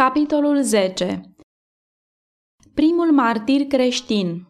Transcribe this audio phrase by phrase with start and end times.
[0.00, 1.20] Capitolul 10
[2.74, 4.46] Primul martir creștin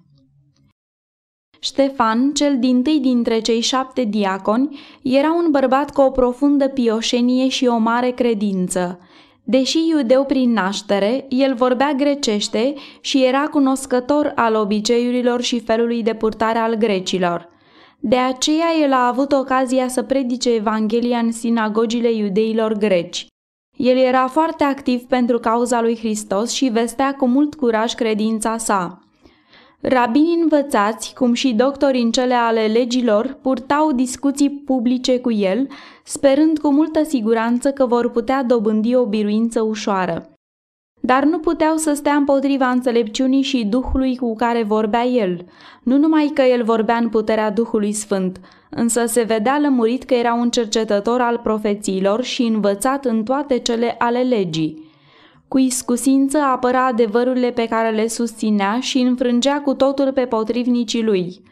[1.61, 7.49] Ștefan, cel din tâi dintre cei șapte diaconi, era un bărbat cu o profundă pioșenie
[7.49, 8.99] și o mare credință.
[9.45, 16.15] Deși iudeu prin naștere, el vorbea grecește și era cunoscător al obiceiurilor și felului de
[16.15, 17.49] purtare al grecilor.
[18.01, 23.29] De aceea el a avut ocazia să predice Evanghelia în sinagogile iudeilor greci.
[23.83, 28.99] El era foarte activ pentru cauza lui Hristos și vestea cu mult curaj credința sa.
[29.81, 35.69] Rabini învățați, cum și doctori în cele ale legilor, purtau discuții publice cu el,
[36.05, 40.30] sperând cu multă siguranță că vor putea dobândi o biruință ușoară.
[41.01, 45.45] Dar nu puteau să stea împotriva înțelepciunii și Duhului cu care vorbea el,
[45.83, 48.41] nu numai că el vorbea în puterea Duhului Sfânt,
[48.71, 53.95] însă se vedea lămurit că era un cercetător al profețiilor și învățat în toate cele
[53.99, 54.89] ale legii.
[55.49, 61.43] Cu iscusință apăra adevărurile pe care le susținea și înfrângea cu totul pe potrivnicii lui.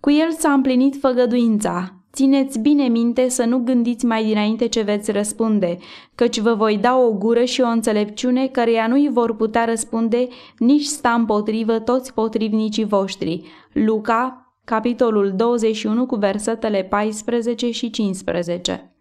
[0.00, 1.99] Cu el s-a împlinit făgăduința.
[2.12, 5.78] Țineți bine minte să nu gândiți mai dinainte ce veți răspunde,
[6.14, 10.84] căci vă voi da o gură și o înțelepciune căreia nu-i vor putea răspunde nici
[10.84, 13.42] sta împotrivă toți potrivnicii voștri.
[13.72, 18.94] Luca, capitolul 21 cu versetele 14 și 15.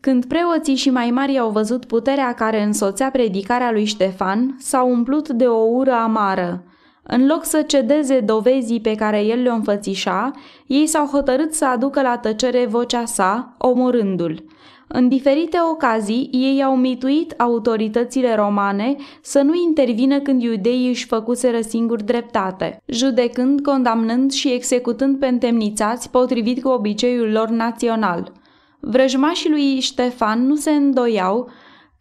[0.00, 5.28] Când preoții și mai mari au văzut puterea care însoțea predicarea lui Ștefan, s-au umplut
[5.28, 6.64] de o ură amară.
[7.02, 10.30] În loc să cedeze dovezii pe care el le înfățișa,
[10.66, 14.44] ei s-au hotărât să aducă la tăcere vocea sa, omorându-l.
[14.94, 21.60] În diferite ocazii, ei au mituit autoritățile romane să nu intervină când iudeii își făcuseră
[21.60, 28.32] singuri dreptate, judecând, condamnând și executând pe întemnițați potrivit cu obiceiul lor național.
[28.80, 31.50] Vrăjmașii lui Ștefan nu se îndoiau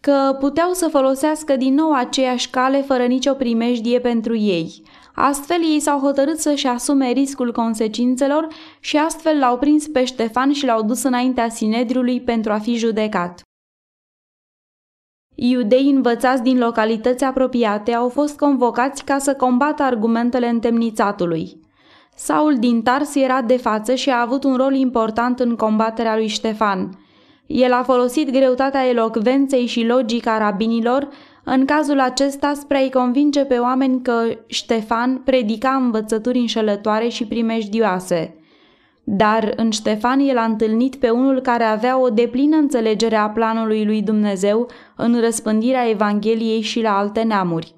[0.02, 4.84] că puteau să folosească din nou aceeași cale fără nicio primejdie pentru ei.
[5.16, 8.48] Astfel ei s-au hotărât să-și asume riscul consecințelor
[8.80, 13.42] și astfel l-au prins pe Ștefan și l-au dus înaintea Sinedriului pentru a fi judecat.
[15.36, 21.60] Iudei învățați din localități apropiate au fost convocați ca să combată argumentele întemnițatului.
[22.16, 26.28] Saul din Tars era de față și a avut un rol important în combaterea lui
[26.28, 27.01] Ștefan.
[27.46, 31.10] El a folosit greutatea elocvenței și logica rabinilor,
[31.44, 38.36] în cazul acesta spre a-i convinge pe oameni că Ștefan predica învățături înșelătoare și primejdioase.
[39.04, 43.86] Dar în Ștefan el a întâlnit pe unul care avea o deplină înțelegere a planului
[43.86, 47.76] lui Dumnezeu în răspândirea Evangheliei și la alte neamuri.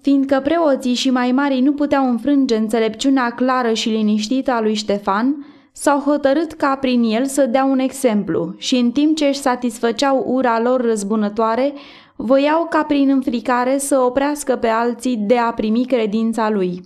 [0.00, 5.46] Fiindcă preoții și mai mari nu puteau înfrânge înțelepciunea clară și liniștită a lui Ștefan,
[5.80, 10.24] s-au hotărât ca prin el să dea un exemplu și în timp ce își satisfăceau
[10.26, 11.72] ura lor răzbunătoare,
[12.16, 16.80] voiau ca prin înfricare să oprească pe alții de a primi credința lui.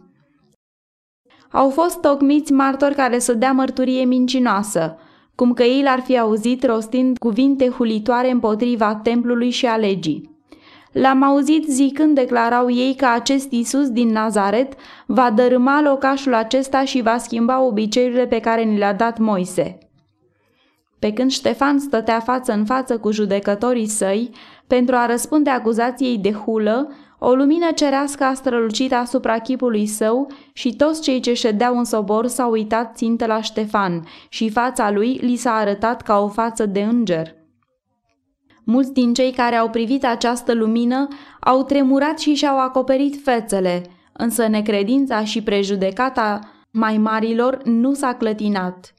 [1.51, 4.97] Au fost tocmiți martori care să dea mărturie mincinoasă,
[5.35, 10.32] cum că ei l-ar fi auzit rostind cuvinte hulitoare împotriva templului și a legii.
[10.93, 14.73] L-am auzit zicând, declarau ei, că acest Isus din Nazaret
[15.07, 19.79] va dărâma locașul acesta și va schimba obiceiurile pe care ni le-a dat Moise.
[20.99, 24.31] Pe când Ștefan stătea față în față cu judecătorii săi
[24.67, 30.77] pentru a răspunde acuzației de hulă, o lumină cerească a strălucit asupra chipului său și
[30.77, 35.37] toți cei ce ședeau în sobor s-au uitat țintă la Ștefan și fața lui li
[35.37, 37.42] s-a arătat ca o față de înger.
[38.65, 41.09] Mulți din cei care au privit această lumină
[41.41, 46.39] au tremurat și și-au acoperit fețele, însă necredința și prejudecata
[46.71, 48.95] mai marilor nu s-a clătinat.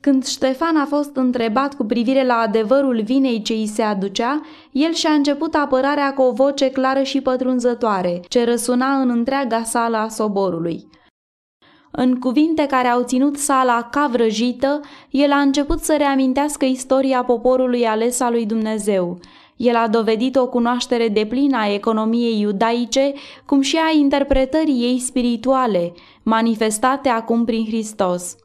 [0.00, 4.40] Când Ștefan a fost întrebat cu privire la adevărul vinei ce îi se aducea,
[4.72, 9.96] el și-a început apărarea cu o voce clară și pătrunzătoare, ce răsuna în întreaga sală
[9.96, 10.88] a soborului.
[11.96, 17.86] În cuvinte care au ținut sala ca vrăjită, el a început să reamintească istoria poporului
[17.86, 19.18] ales al lui Dumnezeu.
[19.56, 23.12] El a dovedit o cunoaștere deplină a economiei iudaice,
[23.46, 25.92] cum și a interpretării ei spirituale,
[26.22, 28.36] manifestate acum prin Hristos.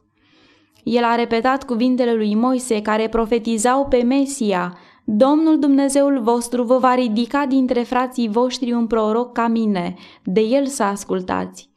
[0.84, 6.94] El a repetat cuvintele lui Moise care profetizau pe Mesia, Domnul Dumnezeul vostru vă va
[6.94, 9.94] ridica dintre frații voștri un proroc ca mine,
[10.24, 11.69] de el să ascultați.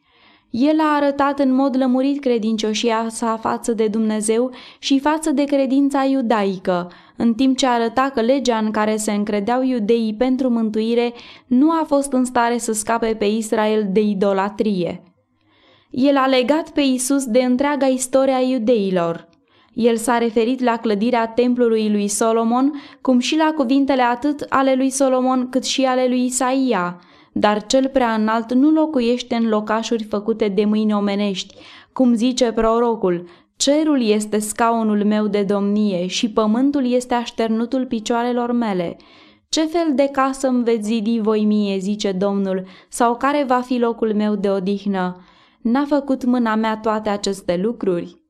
[0.56, 6.04] El a arătat în mod lămurit credincioșia sa față de Dumnezeu și față de credința
[6.04, 11.14] iudaică, în timp ce arăta că legea în care se încredeau iudeii pentru mântuire
[11.48, 15.04] nu a fost în stare să scape pe Israel de idolatrie.
[15.90, 19.30] El a legat pe Isus de întreaga istoria iudeilor.
[19.74, 24.90] El s-a referit la clădirea templului lui Solomon, cum și la cuvintele atât ale lui
[24.90, 27.00] Solomon cât și ale lui Isaia,
[27.33, 31.56] dar cel prea înalt nu locuiește în locașuri făcute de mâini omenești,
[31.94, 38.97] cum zice prorocul, cerul este scaunul meu de domnie și pământul este așternutul picioarelor mele.
[39.50, 43.77] Ce fel de casă îmi veți zidi voi mie, zice Domnul, sau care va fi
[43.77, 45.24] locul meu de odihnă?
[45.62, 48.21] N-a făcut mâna mea toate aceste lucruri?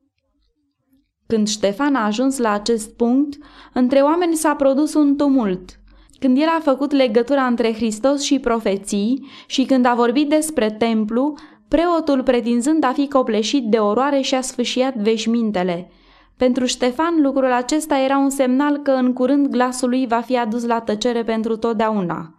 [1.26, 3.38] Când Ștefan a ajuns la acest punct,
[3.72, 5.80] între oameni s-a produs un tumult.
[6.18, 11.34] Când el a făcut legătura între Hristos și profeții și când a vorbit despre templu,
[11.68, 15.90] preotul pretinzând a fi copleșit de oroare și-a sfâșiat veșmintele.
[16.36, 20.64] Pentru Ștefan lucrul acesta era un semnal că în curând glasul lui va fi adus
[20.64, 22.34] la tăcere pentru totdeauna.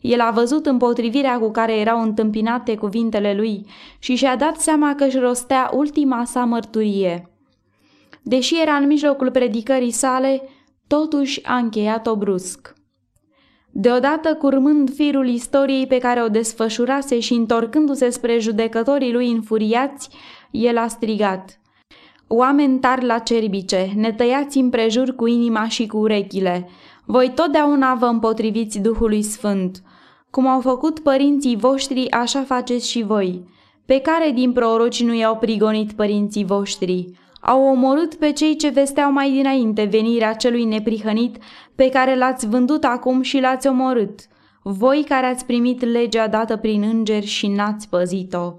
[0.00, 3.66] El a văzut împotrivirea cu care erau întâmpinate cuvintele lui
[3.98, 7.30] și și-a dat seama că își rostea ultima sa mărturie.
[8.22, 10.42] Deși era în mijlocul predicării sale,
[10.86, 12.74] totuși a încheiat-o brusc.
[13.76, 20.08] Deodată, curmând firul istoriei pe care o desfășurase și întorcându-se spre judecătorii lui înfuriați,
[20.50, 21.60] el a strigat.
[22.28, 26.68] Oameni tari la cerbice, ne tăiați împrejur cu inima și cu urechile.
[27.04, 29.82] Voi totdeauna vă împotriviți Duhului Sfânt.
[30.30, 33.44] Cum au făcut părinții voștri, așa faceți și voi.
[33.86, 37.10] Pe care din proroci nu i-au prigonit părinții voștri?
[37.46, 41.36] Au omorât pe cei ce vesteau mai dinainte venirea celui neprihănit
[41.74, 44.20] pe care l-ați vândut acum și l-ați omorât,
[44.62, 48.52] voi care ați primit legea dată prin îngeri și n-ați păzit-o.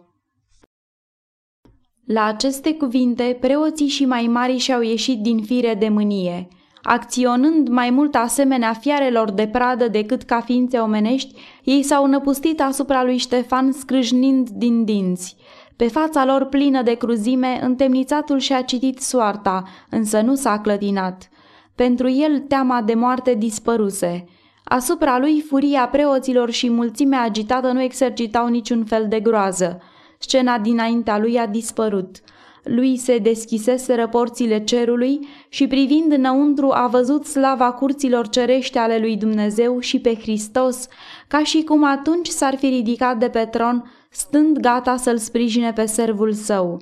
[2.05, 6.47] La aceste cuvinte, preoții și mai mari și-au ieșit din fire de mânie.
[6.81, 13.03] Acționând mai mult asemenea fiarelor de pradă decât ca ființe omenești, ei s-au năpustit asupra
[13.03, 15.35] lui Ștefan scrâșnind din dinți–
[15.75, 21.29] pe fața lor plină de cruzime, întemnițatul și-a citit soarta, însă nu s-a clătinat.
[21.75, 24.25] Pentru el teama de moarte dispăruse.
[24.63, 29.81] Asupra lui furia preoților și mulțimea agitată nu exercitau niciun fel de groază.
[30.19, 32.15] Scena dinaintea lui a dispărut.
[32.65, 39.17] Lui se deschiseseră porțile cerului și privind înăuntru a văzut slava curților cerești ale lui
[39.17, 40.87] Dumnezeu și pe Hristos,
[41.27, 45.85] ca și cum atunci s-ar fi ridicat de pe tron stând gata să-l sprijine pe
[45.85, 46.81] servul său.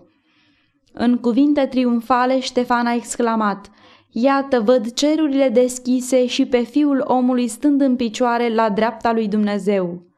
[0.94, 3.70] În cuvinte triumfale, Ștefan a exclamat,
[4.16, 10.13] Iată, văd cerurile deschise și pe fiul omului stând în picioare la dreapta lui Dumnezeu.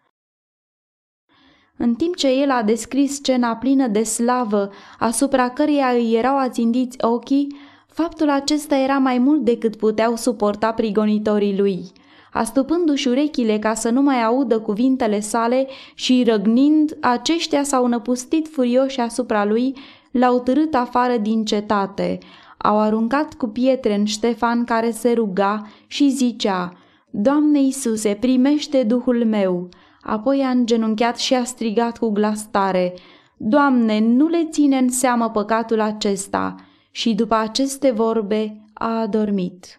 [1.77, 4.69] În timp ce el a descris scena plină de slavă
[4.99, 7.55] asupra căreia îi erau ațindiți ochii,
[7.87, 11.83] faptul acesta era mai mult decât puteau suporta prigonitorii lui–
[12.35, 18.99] astupându-și urechile ca să nu mai audă cuvintele sale și răgnind, aceștia s-au năpustit furioși
[18.99, 19.75] asupra lui,
[20.11, 22.17] l-au târât afară din cetate,
[22.57, 26.73] au aruncat cu pietre în Ștefan care se ruga și zicea,
[27.09, 29.69] Doamne Iisuse, primește Duhul meu!"
[30.07, 32.93] Apoi a îngenunchiat și a strigat cu glas tare,
[33.37, 36.55] Doamne, nu le ține în seamă păcatul acesta!"
[36.91, 39.77] Și după aceste vorbe a adormit.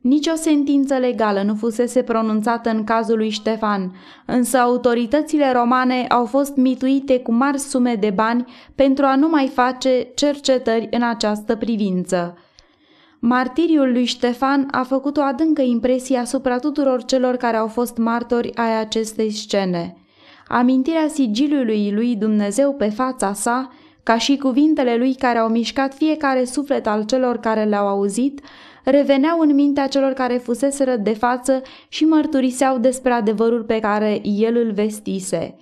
[0.00, 3.94] Nici o sentință legală nu fusese pronunțată în cazul lui Ștefan,
[4.26, 8.44] însă autoritățile romane au fost mituite cu mari sume de bani
[8.74, 12.36] pentru a nu mai face cercetări în această privință.
[13.20, 18.56] Martiriul lui Ștefan a făcut o adâncă impresie asupra tuturor celor care au fost martori
[18.56, 19.96] ai acestei scene.
[20.48, 26.44] Amintirea sigiliului lui Dumnezeu pe fața sa, ca și cuvintele lui care au mișcat fiecare
[26.44, 28.40] suflet al celor care le-au auzit,
[28.84, 34.56] reveneau în mintea celor care fuseseră de față și mărturiseau despre adevărul pe care el
[34.56, 35.56] îl vestise.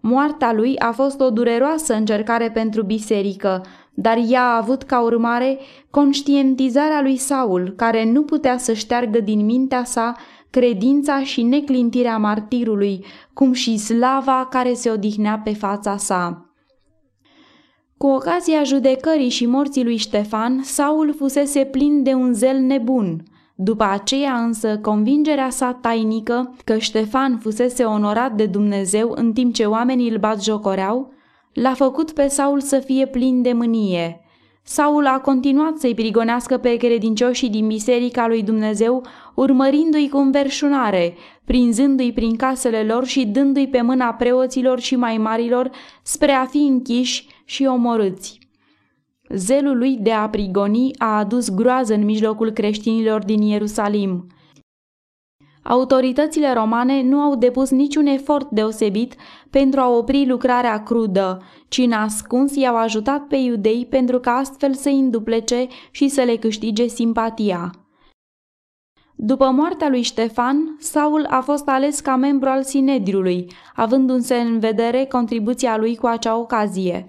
[0.00, 3.62] Moartea lui a fost o dureroasă încercare pentru biserică,
[3.94, 5.58] dar ea a avut ca urmare
[5.90, 10.16] conștientizarea lui Saul, care nu putea să șteargă din mintea sa
[10.50, 13.04] credința și neclintirea martirului,
[13.34, 16.44] cum și slava care se odihnea pe fața sa.
[17.96, 23.22] Cu ocazia judecării și morții lui Ștefan, Saul fusese plin de un zel nebun.
[23.54, 29.64] După aceea însă convingerea sa tainică că Ștefan fusese onorat de Dumnezeu în timp ce
[29.64, 31.12] oamenii îl batjocoreau,
[31.52, 34.20] l-a făcut pe Saul să fie plin de mânie.
[34.62, 39.04] Saul a continuat să-i prigonească pe credincioșii din biserica lui Dumnezeu,
[39.34, 41.14] urmărindu-i cu înverșunare,
[41.44, 45.70] prinzându-i prin casele lor și dându-i pe mâna preoților și mai marilor
[46.02, 48.38] spre a fi închiși și omorâți.
[49.28, 54.26] Zelul lui de a prigoni a adus groază în mijlocul creștinilor din Ierusalim.
[55.70, 59.14] Autoritățile romane nu au depus niciun efort deosebit
[59.50, 64.74] pentru a opri lucrarea crudă, ci în ascuns i-au ajutat pe iudei pentru ca astfel
[64.74, 67.70] să-i înduplece și să le câștige simpatia.
[69.14, 75.04] După moartea lui Ștefan, Saul a fost ales ca membru al Sinedriului, avându-se în vedere
[75.04, 77.04] contribuția lui cu acea ocazie.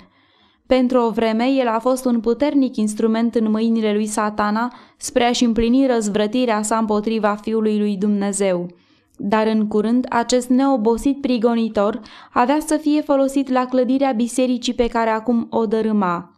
[0.77, 5.43] Pentru o vreme, el a fost un puternic instrument în mâinile lui satana spre a-și
[5.43, 8.67] împlini răzvrătirea sa împotriva Fiului lui Dumnezeu.
[9.17, 12.01] Dar în curând, acest neobosit prigonitor
[12.31, 16.30] avea să fie folosit la clădirea bisericii pe care acum o dărâma.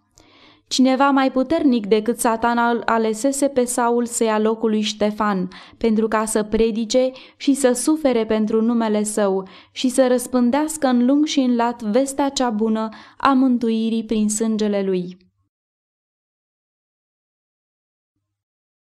[0.73, 6.07] Cineva mai puternic decât satana îl alesese pe Saul să ia locul lui Ștefan, pentru
[6.07, 11.39] ca să predice și să sufere pentru numele său și să răspândească în lung și
[11.39, 15.17] în lat vestea cea bună a mântuirii prin sângele lui.